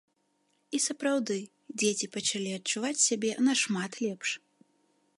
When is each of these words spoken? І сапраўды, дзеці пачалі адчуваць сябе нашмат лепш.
І 0.77 0.79
сапраўды, 0.85 1.37
дзеці 1.83 2.11
пачалі 2.17 2.57
адчуваць 2.59 2.99
сябе 3.07 3.31
нашмат 3.49 3.91
лепш. 4.09 4.29